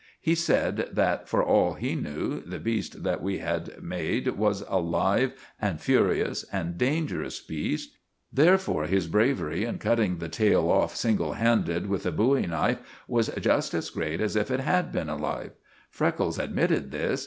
He 0.19 0.33
said 0.33 0.89
that, 0.93 1.29
for 1.29 1.43
all 1.43 1.75
he 1.75 1.93
knew, 1.93 2.41
the 2.43 2.57
beast 2.57 3.03
that 3.03 3.21
we 3.21 3.37
had 3.37 3.83
made 3.83 4.27
was 4.29 4.63
a 4.67 4.79
live, 4.79 5.33
and 5.61 5.79
furious, 5.79 6.43
and 6.51 6.75
dangerous 6.75 7.39
beast; 7.39 7.91
therefore 8.33 8.85
his 8.87 9.05
bravery 9.05 9.63
in 9.63 9.77
cutting 9.77 10.17
the 10.17 10.27
tail 10.27 10.71
off 10.71 10.95
single 10.95 11.33
handed 11.33 11.85
with 11.85 12.01
the 12.01 12.11
bowie 12.11 12.47
knife 12.47 12.79
was 13.07 13.27
just 13.39 13.75
as 13.75 13.91
great 13.91 14.21
as 14.21 14.35
if 14.35 14.49
it 14.49 14.61
had 14.61 14.91
been 14.91 15.07
alive. 15.07 15.51
Freckles 15.91 16.39
admitted 16.39 16.89
this. 16.89 17.19